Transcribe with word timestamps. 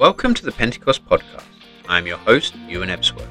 Welcome 0.00 0.34
to 0.34 0.44
the 0.44 0.50
Pentecost 0.50 1.06
Podcast. 1.06 1.44
I 1.88 1.98
am 1.98 2.06
your 2.08 2.16
host, 2.16 2.56
Ewan 2.66 2.88
Ebsworth. 2.88 3.28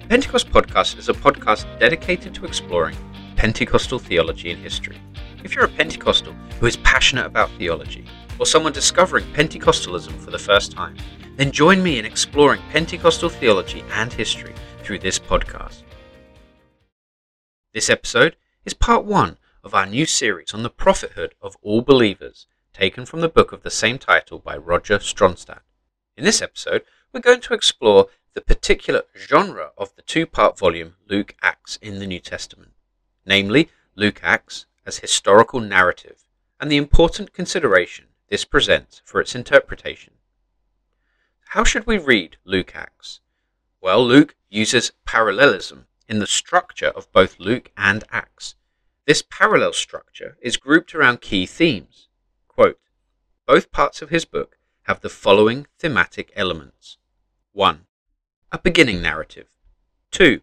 The 0.00 0.08
Pentecost 0.08 0.50
Podcast 0.50 0.98
is 0.98 1.08
a 1.08 1.12
podcast 1.12 1.66
dedicated 1.78 2.34
to 2.34 2.46
exploring 2.46 2.96
Pentecostal 3.36 4.00
theology 4.00 4.50
and 4.50 4.60
history. 4.60 5.00
If 5.44 5.54
you're 5.54 5.66
a 5.66 5.68
Pentecostal 5.68 6.32
who 6.58 6.66
is 6.66 6.78
passionate 6.78 7.26
about 7.26 7.48
theology, 7.52 8.04
or 8.40 8.46
someone 8.46 8.72
discovering 8.72 9.24
Pentecostalism 9.26 10.18
for 10.18 10.32
the 10.32 10.38
first 10.38 10.72
time, 10.72 10.96
then 11.36 11.52
join 11.52 11.80
me 11.80 12.00
in 12.00 12.04
exploring 12.04 12.60
Pentecostal 12.72 13.28
theology 13.28 13.84
and 13.92 14.12
history 14.12 14.52
through 14.82 14.98
this 14.98 15.20
podcast. 15.20 15.84
This 17.72 17.88
episode 17.88 18.34
is 18.64 18.74
part 18.74 19.04
one 19.04 19.38
of 19.62 19.74
our 19.74 19.86
new 19.86 20.06
series 20.06 20.54
on 20.54 20.64
the 20.64 20.70
prophethood 20.70 21.36
of 21.40 21.56
all 21.62 21.82
believers, 21.82 22.48
taken 22.72 23.06
from 23.06 23.20
the 23.20 23.28
book 23.28 23.52
of 23.52 23.62
the 23.62 23.70
same 23.70 23.96
title 23.96 24.40
by 24.40 24.56
Roger 24.56 24.98
Stronstad. 24.98 25.60
In 26.20 26.24
this 26.24 26.42
episode, 26.42 26.82
we're 27.14 27.20
going 27.20 27.40
to 27.40 27.54
explore 27.54 28.08
the 28.34 28.42
particular 28.42 29.04
genre 29.16 29.70
of 29.78 29.96
the 29.96 30.02
two 30.02 30.26
part 30.26 30.58
volume 30.58 30.96
Luke 31.08 31.34
Acts 31.40 31.78
in 31.80 31.98
the 31.98 32.06
New 32.06 32.20
Testament, 32.20 32.72
namely 33.24 33.70
Luke 33.96 34.20
Acts 34.22 34.66
as 34.84 34.98
historical 34.98 35.60
narrative, 35.60 36.26
and 36.60 36.70
the 36.70 36.76
important 36.76 37.32
consideration 37.32 38.08
this 38.28 38.44
presents 38.44 39.00
for 39.02 39.22
its 39.22 39.34
interpretation. 39.34 40.12
How 41.54 41.64
should 41.64 41.86
we 41.86 41.96
read 41.96 42.36
Luke 42.44 42.76
Acts? 42.76 43.20
Well, 43.80 44.06
Luke 44.06 44.36
uses 44.50 44.92
parallelism 45.06 45.86
in 46.06 46.18
the 46.18 46.26
structure 46.26 46.88
of 46.88 47.10
both 47.12 47.40
Luke 47.40 47.70
and 47.78 48.04
Acts. 48.10 48.56
This 49.06 49.22
parallel 49.22 49.72
structure 49.72 50.36
is 50.42 50.58
grouped 50.58 50.94
around 50.94 51.22
key 51.22 51.46
themes. 51.46 52.08
Quote, 52.46 52.78
Both 53.46 53.72
parts 53.72 54.02
of 54.02 54.10
his 54.10 54.26
book 54.26 54.58
have 54.90 55.02
the 55.02 55.08
following 55.08 55.68
thematic 55.78 56.32
elements 56.34 56.98
1. 57.52 57.86
A 58.50 58.58
beginning 58.58 59.00
narrative. 59.00 59.46
2. 60.10 60.40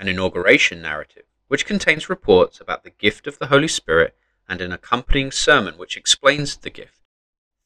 An 0.00 0.08
inauguration 0.08 0.82
narrative, 0.82 1.22
which 1.46 1.64
contains 1.64 2.08
reports 2.10 2.60
about 2.60 2.82
the 2.82 2.90
gift 2.90 3.28
of 3.28 3.38
the 3.38 3.46
Holy 3.46 3.68
Spirit 3.68 4.16
and 4.48 4.60
an 4.60 4.72
accompanying 4.72 5.30
sermon 5.30 5.78
which 5.78 5.96
explains 5.96 6.56
the 6.56 6.70
gift. 6.70 7.02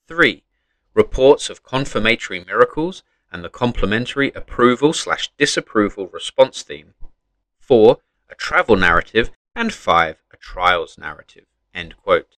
3. 0.06 0.44
Reports 0.92 1.48
of 1.48 1.62
confirmatory 1.62 2.44
miracles 2.44 3.02
and 3.32 3.42
the 3.42 3.48
complementary 3.48 4.30
approval 4.32 4.92
slash 4.92 5.30
disapproval 5.38 6.08
response 6.08 6.60
theme. 6.60 6.92
4. 7.58 7.96
A 8.28 8.34
travel 8.34 8.76
narrative. 8.76 9.30
And 9.56 9.72
5. 9.72 10.22
A 10.30 10.36
trials 10.36 10.98
narrative. 10.98 11.46
End 11.72 11.96
quote. 11.96 12.36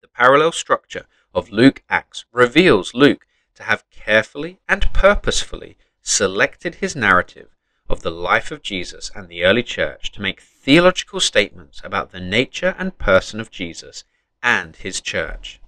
The 0.00 0.08
parallel 0.08 0.50
structure 0.50 1.06
of 1.34 1.50
Luke 1.50 1.82
Acts 1.88 2.24
reveals 2.32 2.94
Luke 2.94 3.26
to 3.54 3.62
have 3.64 3.88
carefully 3.90 4.58
and 4.68 4.92
purposefully 4.92 5.76
selected 6.02 6.76
his 6.76 6.96
narrative 6.96 7.48
of 7.88 8.02
the 8.02 8.10
life 8.10 8.50
of 8.50 8.62
Jesus 8.62 9.10
and 9.14 9.28
the 9.28 9.44
early 9.44 9.62
church 9.62 10.12
to 10.12 10.22
make 10.22 10.40
theological 10.40 11.20
statements 11.20 11.80
about 11.84 12.12
the 12.12 12.20
nature 12.20 12.74
and 12.78 12.98
person 12.98 13.40
of 13.40 13.50
Jesus 13.50 14.04
and 14.42 14.76
his 14.76 15.00
church. 15.00 15.60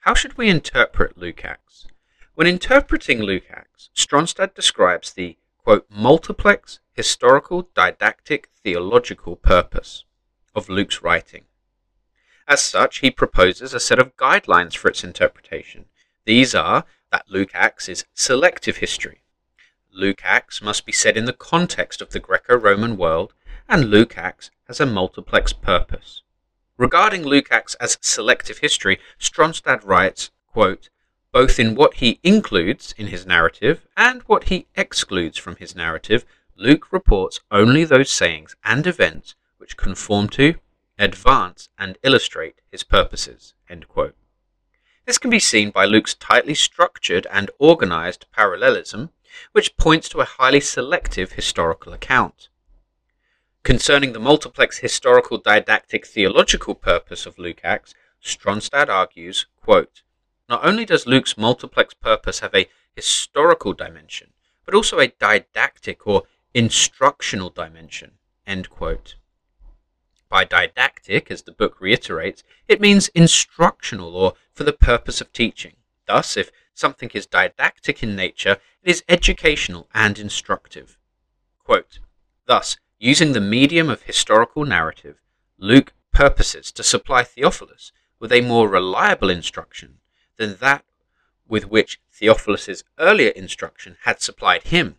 How 0.00 0.14
should 0.14 0.36
we 0.36 0.48
interpret 0.48 1.16
Luke 1.16 1.44
Acts? 1.44 1.86
When 2.34 2.46
interpreting 2.46 3.20
Luke 3.20 3.44
Acts, 3.50 3.90
Stronstad 3.94 4.54
describes 4.54 5.12
the 5.12 5.36
quote, 5.58 5.86
multiplex 5.88 6.80
historical, 6.92 7.68
didactic, 7.74 8.48
theological 8.62 9.36
purpose 9.36 10.04
of 10.54 10.68
Luke's 10.68 11.02
writing. 11.02 11.44
As 12.52 12.62
such, 12.62 12.98
he 12.98 13.10
proposes 13.10 13.72
a 13.72 13.80
set 13.80 13.98
of 13.98 14.14
guidelines 14.18 14.76
for 14.76 14.88
its 14.88 15.02
interpretation. 15.02 15.86
These 16.26 16.54
are 16.54 16.84
that 17.10 17.30
Luke 17.30 17.52
Acts 17.54 17.88
is 17.88 18.04
selective 18.12 18.76
history. 18.76 19.22
Luke 19.90 20.20
Acts 20.22 20.60
must 20.60 20.84
be 20.84 20.92
said 20.92 21.16
in 21.16 21.24
the 21.24 21.32
context 21.32 22.02
of 22.02 22.10
the 22.10 22.20
Greco 22.20 22.54
Roman 22.54 22.98
world, 22.98 23.32
and 23.70 23.86
Luke 23.86 24.18
Acts 24.18 24.50
has 24.68 24.80
a 24.80 24.84
multiplex 24.84 25.54
purpose. 25.54 26.20
Regarding 26.76 27.22
Luke 27.22 27.48
Acts 27.50 27.74
as 27.76 27.96
selective 28.02 28.58
history, 28.58 29.00
Stronstad 29.18 29.82
writes, 29.86 30.30
quote, 30.46 30.90
both 31.32 31.58
in 31.58 31.74
what 31.74 31.94
he 31.94 32.20
includes 32.22 32.94
in 32.98 33.06
his 33.06 33.24
narrative 33.24 33.86
and 33.96 34.20
what 34.24 34.48
he 34.48 34.66
excludes 34.76 35.38
from 35.38 35.56
his 35.56 35.74
narrative, 35.74 36.26
Luke 36.54 36.92
reports 36.92 37.40
only 37.50 37.84
those 37.84 38.10
sayings 38.10 38.54
and 38.62 38.86
events 38.86 39.36
which 39.56 39.78
conform 39.78 40.28
to 40.28 40.56
advance 41.02 41.68
and 41.76 41.98
illustrate 42.04 42.60
his 42.70 42.84
purposes. 42.84 43.54
This 45.04 45.18
can 45.18 45.30
be 45.30 45.40
seen 45.40 45.70
by 45.70 45.84
Luke's 45.84 46.14
tightly 46.14 46.54
structured 46.54 47.26
and 47.30 47.50
organized 47.58 48.26
parallelism, 48.32 49.10
which 49.50 49.76
points 49.76 50.08
to 50.10 50.20
a 50.20 50.24
highly 50.24 50.60
selective 50.60 51.32
historical 51.32 51.92
account. 51.92 52.48
Concerning 53.64 54.12
the 54.12 54.20
multiplex 54.20 54.78
historical 54.78 55.38
didactic 55.38 56.06
theological 56.06 56.76
purpose 56.76 57.26
of 57.26 57.38
Luke 57.38 57.60
Acts, 57.64 57.94
Stronstad 58.22 58.88
argues, 58.88 59.46
quote, 59.60 60.02
Not 60.48 60.64
only 60.64 60.84
does 60.84 61.06
Luke's 61.06 61.36
multiplex 61.36 61.94
purpose 61.94 62.38
have 62.40 62.54
a 62.54 62.68
historical 62.94 63.72
dimension, 63.72 64.32
but 64.64 64.74
also 64.74 65.00
a 65.00 65.08
didactic 65.08 66.06
or 66.06 66.22
instructional 66.54 67.50
dimension. 67.50 68.12
End 68.46 68.70
quote. 68.70 69.16
By 70.32 70.44
didactic, 70.44 71.30
as 71.30 71.42
the 71.42 71.52
book 71.52 71.78
reiterates, 71.78 72.42
it 72.66 72.80
means 72.80 73.08
instructional 73.08 74.16
or 74.16 74.32
for 74.54 74.64
the 74.64 74.72
purpose 74.72 75.20
of 75.20 75.30
teaching. 75.30 75.76
Thus, 76.06 76.38
if 76.38 76.50
something 76.72 77.10
is 77.12 77.26
didactic 77.26 78.02
in 78.02 78.16
nature, 78.16 78.56
it 78.82 78.90
is 78.90 79.04
educational 79.10 79.90
and 79.92 80.18
instructive. 80.18 80.96
Quote, 81.58 81.98
Thus, 82.46 82.78
using 82.98 83.34
the 83.34 83.42
medium 83.42 83.90
of 83.90 84.04
historical 84.04 84.64
narrative, 84.64 85.20
Luke 85.58 85.92
purposes 86.14 86.72
to 86.72 86.82
supply 86.82 87.24
Theophilus 87.24 87.92
with 88.18 88.32
a 88.32 88.40
more 88.40 88.70
reliable 88.70 89.28
instruction 89.28 89.98
than 90.38 90.56
that 90.56 90.86
with 91.46 91.66
which 91.66 92.00
Theophilus's 92.10 92.84
earlier 92.98 93.32
instruction 93.32 93.98
had 94.04 94.22
supplied 94.22 94.62
him. 94.62 94.96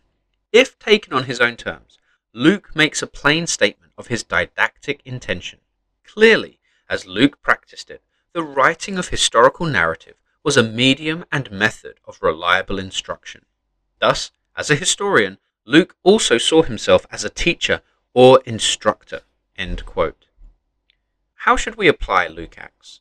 If 0.52 0.78
taken 0.78 1.12
on 1.12 1.24
his 1.24 1.40
own 1.40 1.56
terms, 1.56 1.98
Luke 2.36 2.74
makes 2.74 3.00
a 3.00 3.06
plain 3.06 3.46
statement 3.46 3.92
of 3.96 4.08
his 4.08 4.24
didactic 4.24 5.00
intention. 5.04 5.60
Clearly, 6.04 6.58
as 6.88 7.06
Luke 7.06 7.40
practiced 7.40 7.90
it, 7.90 8.02
the 8.32 8.42
writing 8.42 8.98
of 8.98 9.08
historical 9.08 9.66
narrative 9.66 10.16
was 10.42 10.56
a 10.56 10.62
medium 10.64 11.24
and 11.30 11.48
method 11.52 12.00
of 12.04 12.20
reliable 12.20 12.80
instruction. 12.80 13.46
Thus, 14.00 14.32
as 14.56 14.68
a 14.68 14.74
historian, 14.74 15.38
Luke 15.64 15.94
also 16.02 16.36
saw 16.36 16.64
himself 16.64 17.06
as 17.12 17.22
a 17.22 17.30
teacher 17.30 17.82
or 18.12 18.42
instructor. 18.44 19.22
How 21.44 21.56
should 21.56 21.76
we 21.76 21.86
apply 21.86 22.26
Luke 22.26 22.56
Acts? 22.58 23.00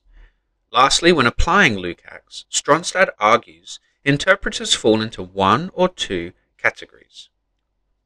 Lastly, 0.72 1.12
when 1.12 1.26
applying 1.26 1.78
Luke 1.78 2.04
Acts, 2.06 2.46
Stronstad 2.52 3.10
argues 3.18 3.80
interpreters 4.06 4.76
fall 4.76 5.02
into 5.02 5.24
one 5.24 5.72
or 5.74 5.90
two 5.90 6.34
categories. 6.60 7.30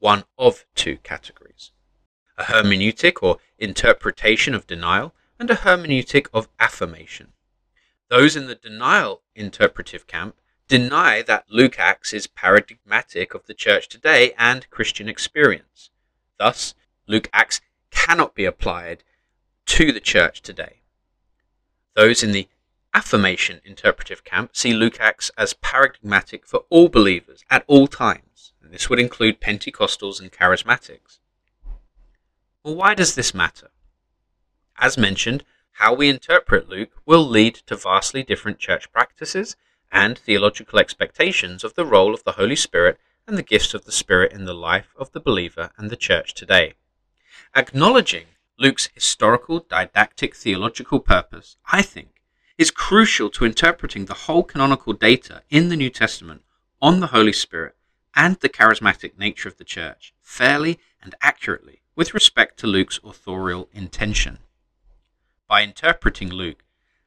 One 0.07 0.23
of 0.37 0.65
two 0.73 0.99
categories 0.99 1.73
a 2.37 2.45
hermeneutic 2.45 3.21
or 3.21 3.39
interpretation 3.57 4.55
of 4.55 4.65
denial, 4.65 5.13
and 5.37 5.51
a 5.51 5.55
hermeneutic 5.55 6.27
of 6.33 6.47
affirmation. 6.61 7.33
Those 8.07 8.37
in 8.37 8.47
the 8.47 8.55
denial 8.55 9.23
interpretive 9.35 10.07
camp 10.07 10.37
deny 10.69 11.23
that 11.23 11.49
Luke 11.49 11.77
Acts 11.77 12.13
is 12.13 12.25
paradigmatic 12.25 13.33
of 13.33 13.47
the 13.47 13.53
church 13.53 13.89
today 13.89 14.33
and 14.37 14.69
Christian 14.69 15.09
experience. 15.09 15.89
Thus, 16.39 16.73
Luke 17.05 17.29
Acts 17.33 17.59
cannot 17.91 18.33
be 18.33 18.45
applied 18.45 19.03
to 19.65 19.91
the 19.91 19.99
church 19.99 20.41
today. 20.41 20.83
Those 21.97 22.23
in 22.23 22.31
the 22.31 22.47
affirmation 22.93 23.59
interpretive 23.65 24.23
camp 24.23 24.55
see 24.55 24.71
Luke 24.71 25.01
Acts 25.01 25.31
as 25.37 25.53
paradigmatic 25.55 26.45
for 26.45 26.63
all 26.69 26.87
believers 26.87 27.43
at 27.49 27.65
all 27.67 27.87
times, 27.87 28.53
and 28.67 28.73
this 28.73 28.89
would 28.89 28.99
include 28.99 29.39
Pentecostals 29.39 30.19
and 30.19 30.29
charismatics. 30.29 31.19
Well, 32.65 32.75
why 32.75 32.95
does 32.95 33.15
this 33.15 33.33
matter? 33.33 33.69
As 34.77 34.97
mentioned, 34.97 35.45
how 35.75 35.93
we 35.93 36.09
interpret 36.09 36.67
Luke 36.67 36.91
will 37.05 37.25
lead 37.25 37.55
to 37.67 37.77
vastly 37.77 38.23
different 38.23 38.59
church 38.59 38.91
practices 38.91 39.55
and 39.89 40.17
theological 40.17 40.79
expectations 40.79 41.63
of 41.63 41.75
the 41.75 41.85
role 41.85 42.13
of 42.13 42.25
the 42.25 42.33
Holy 42.33 42.57
Spirit 42.57 42.99
and 43.25 43.37
the 43.37 43.41
gifts 43.41 43.73
of 43.73 43.85
the 43.85 43.91
Spirit 43.91 44.33
in 44.33 44.43
the 44.43 44.53
life 44.53 44.93
of 44.97 45.13
the 45.13 45.21
believer 45.21 45.71
and 45.77 45.89
the 45.89 45.95
church 45.95 46.33
today. 46.33 46.73
Acknowledging 47.55 48.25
Luke's 48.59 48.89
historical, 48.93 49.59
didactic, 49.61 50.35
theological 50.35 50.99
purpose, 50.99 51.55
I 51.71 51.83
think, 51.83 52.21
is 52.57 52.71
crucial 52.71 53.29
to 53.29 53.45
interpreting 53.45 54.07
the 54.07 54.25
whole 54.25 54.43
canonical 54.43 54.91
data 54.91 55.43
in 55.49 55.69
the 55.69 55.77
New 55.77 55.89
Testament 55.89 56.41
on 56.81 56.99
the 56.99 57.07
Holy 57.07 57.31
Spirit 57.31 57.76
and 58.17 58.37
the 58.37 58.49
charismatic 58.49 59.17
nature 59.17 59.47
of 59.47 59.57
the 59.57 59.63
church 59.63 60.11
fairly 60.21 60.79
and 61.01 61.13
accurately 61.21 61.81
with 61.95 62.15
respect 62.15 62.59
to 62.59 62.67
Luke's 62.67 62.99
authorial 63.03 63.69
intention. 63.71 64.39
By 65.47 65.61
interpreting 65.61 66.29
Luke 66.29 66.63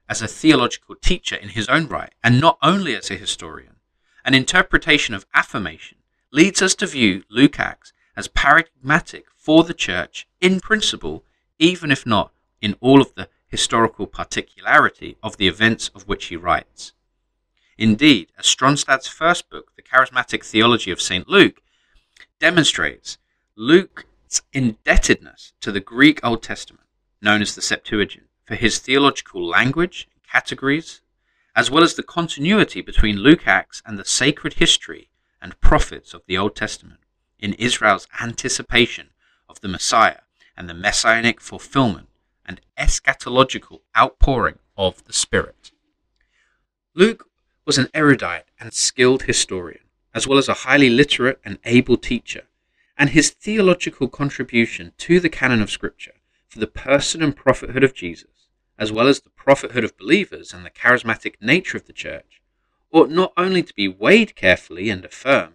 as 0.09 0.23
a 0.23 0.29
theological 0.29 0.95
teacher 0.95 1.35
in 1.35 1.51
his 1.51 1.69
own 1.69 1.89
right, 1.89 2.15
and 2.23 2.41
not 2.41 2.59
only 2.62 2.95
as 2.95 3.11
a 3.11 3.17
historian, 3.17 3.77
An 4.25 4.35
interpretation 4.35 5.15
of 5.15 5.27
affirmation 5.35 5.99
leads 6.31 6.61
us 6.61 6.75
to 6.77 6.87
view 6.87 7.25
Luke-Acts 7.31 7.93
as 8.17 8.29
paradigmatic 8.29 9.27
for 9.35 9.65
the 9.65 9.75
church 9.75 10.29
in 10.41 10.61
principle, 10.61 11.25
even 11.59 11.91
if 11.91 12.06
not 12.06 12.33
in 12.61 12.77
all 12.81 13.01
of 13.01 13.15
the 13.15 13.29
historical 13.49 14.06
particularity 14.06 15.17
of 15.23 15.39
the 15.39 15.49
events 15.49 15.91
of 15.95 16.06
which 16.06 16.27
he 16.27 16.37
writes. 16.37 16.93
Indeed, 17.81 18.31
as 18.38 18.44
Stronstad's 18.44 19.09
first 19.09 19.49
book, 19.49 19.73
The 19.75 19.81
Charismatic 19.81 20.44
Theology 20.44 20.91
of 20.91 21.00
St. 21.00 21.27
Luke, 21.27 21.62
demonstrates, 22.38 23.17
Luke's 23.56 24.43
indebtedness 24.53 25.55
to 25.62 25.73
the 25.73 25.81
Greek 25.81 26.21
Old 26.23 26.43
Testament, 26.43 26.85
known 27.23 27.41
as 27.41 27.55
the 27.55 27.62
Septuagint, 27.62 28.27
for 28.44 28.55
his 28.55 28.81
theological 28.81 29.43
language, 29.43 30.06
and 30.12 30.23
categories, 30.31 31.00
as 31.56 31.71
well 31.71 31.82
as 31.82 31.94
the 31.94 32.03
continuity 32.03 32.82
between 32.82 33.17
Luke-Acts 33.17 33.82
and 33.87 33.99
the 33.99 34.05
sacred 34.05 34.55
history 34.55 35.09
and 35.41 35.59
prophets 35.62 36.12
of 36.12 36.21
the 36.27 36.37
Old 36.37 36.55
Testament 36.55 37.00
in 37.38 37.55
Israel's 37.55 38.06
anticipation 38.21 39.09
of 39.49 39.62
the 39.62 39.69
Messiah 39.69 40.21
and 40.55 40.69
the 40.69 40.75
messianic 40.75 41.41
fulfillment 41.41 42.11
and 42.44 42.61
eschatological 42.77 43.81
outpouring 43.97 44.59
of 44.77 45.03
the 45.06 45.15
Spirit. 45.15 45.73
Luke 46.94 47.30
was 47.65 47.79
an 47.79 47.89
erudite 47.95 48.47
and 48.59 48.73
skilled 48.73 49.25
historian, 49.25 49.85
as 50.15 50.27
well 50.27 50.39
as 50.39 50.49
a 50.49 50.65
highly 50.65 50.91
literate 50.91 51.41
and 51.45 51.59
able 51.65 51.97
teacher, 51.97 52.43
and 52.99 53.11
his 53.11 53.31
theological 53.31 54.09
contribution 54.09 54.93
to 54.99 55.21
the 55.21 55.29
canon 55.29 55.62
of 55.62 55.71
Scripture 55.71 56.15
for 56.49 56.59
the 56.59 56.67
person 56.67 57.23
and 57.23 57.37
prophethood 57.37 57.85
of 57.85 57.95
Jesus, 57.95 58.49
as 58.79 58.91
well 58.91 59.07
as 59.07 59.21
the 59.21 59.31
prophethood 59.31 59.85
of 59.85 59.97
believers 59.97 60.53
and 60.53 60.65
the 60.65 60.71
charismatic 60.71 61.35
nature 61.41 61.77
of 61.77 61.87
the 61.87 61.93
church, 61.93 62.43
ought 62.93 63.11
not 63.11 63.33
only 63.37 63.63
to 63.63 63.75
be 63.75 63.87
weighed 63.87 64.35
carefully 64.35 64.91
and 64.91 65.05
affirmed, 65.05 65.55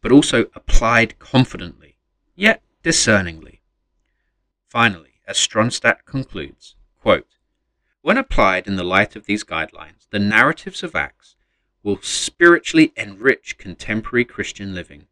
but 0.00 0.12
also 0.12 0.46
applied 0.54 1.18
confidently, 1.18 1.96
yet 2.34 2.62
discerningly. 2.82 3.60
Finally, 4.68 5.20
as 5.26 5.36
Stronstad 5.36 6.04
concludes, 6.06 6.74
quote, 7.00 7.26
when 8.02 8.18
applied 8.18 8.66
in 8.66 8.76
the 8.76 8.84
light 8.84 9.16
of 9.16 9.26
these 9.26 9.44
guidelines, 9.44 10.08
the 10.10 10.18
narratives 10.18 10.82
of 10.82 10.94
Acts 10.94 11.36
will 11.82 12.00
spiritually 12.02 12.92
enrich 12.96 13.56
contemporary 13.58 14.24
Christian 14.24 14.74
living. 14.74 15.06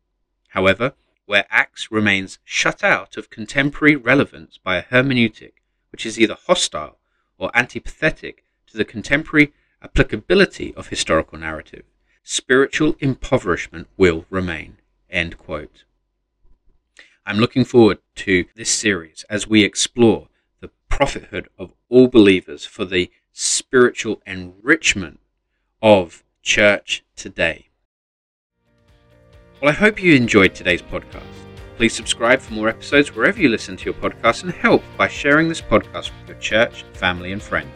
However, 0.48 0.94
where 1.25 1.46
Acts 1.50 1.92
remains 1.92 2.40
shut 2.44 2.82
out 2.82 3.16
of 3.16 3.31
contemporary 3.31 3.94
relevance 3.94 4.58
by 4.58 4.76
a 4.76 4.82
hermeneutic 4.82 5.52
which 5.92 6.04
is 6.04 6.19
either 6.19 6.37
hostile 6.46 6.98
or 7.38 7.50
antipathetic 7.52 8.38
to 8.66 8.76
the 8.76 8.84
contemporary 8.84 9.52
applicability 9.82 10.75
of 10.75 10.88
historical 10.88 11.38
narrative, 11.38 11.84
spiritual 12.22 12.96
impoverishment 13.00 13.88
will 13.96 14.26
remain. 14.31 14.76
I'm 17.26 17.38
looking 17.38 17.64
forward 17.64 17.98
to 18.16 18.46
this 18.56 18.70
series 18.70 19.25
as 19.31 19.46
we 19.46 19.62
explore 19.62 20.28
prophethood 21.00 21.49
of 21.58 21.73
all 21.88 22.08
believers 22.08 22.67
for 22.67 22.85
the 22.85 23.11
spiritual 23.32 24.20
enrichment 24.26 25.19
of 25.81 26.23
church 26.43 27.02
today. 27.17 27.70
Well, 29.62 29.70
I 29.70 29.75
hope 29.75 30.02
you 30.02 30.14
enjoyed 30.14 30.55
today's 30.55 30.82
podcast. 30.82 31.23
Please 31.79 31.94
subscribe 31.94 32.38
for 32.41 32.52
more 32.52 32.69
episodes 32.69 33.17
wherever 33.17 33.41
you 33.41 33.49
listen 33.49 33.79
to 33.79 33.85
your 33.87 33.94
podcast 33.94 34.43
and 34.43 34.52
help 34.52 34.82
by 34.99 35.08
sharing 35.08 35.49
this 35.49 35.62
podcast 35.62 36.11
with 36.20 36.29
your 36.29 36.38
church, 36.38 36.85
family, 36.93 37.32
and 37.32 37.41
friends. 37.41 37.73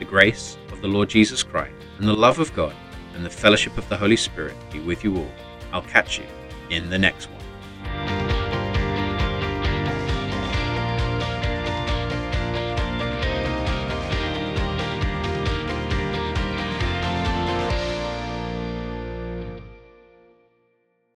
The 0.00 0.04
grace 0.04 0.58
of 0.72 0.80
the 0.82 0.88
Lord 0.88 1.08
Jesus 1.08 1.44
Christ 1.44 1.76
and 1.98 2.08
the 2.08 2.12
love 2.12 2.40
of 2.40 2.52
God 2.56 2.74
and 3.14 3.24
the 3.24 3.30
fellowship 3.30 3.78
of 3.78 3.88
the 3.88 3.96
Holy 3.96 4.16
Spirit 4.16 4.56
be 4.72 4.80
with 4.80 5.04
you 5.04 5.16
all. 5.18 5.30
I'll 5.72 5.82
catch 5.82 6.18
you 6.18 6.26
in 6.68 6.90
the 6.90 6.98
next 6.98 7.30
one. 7.30 7.39